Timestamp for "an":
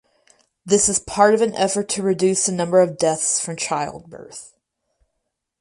1.43-1.53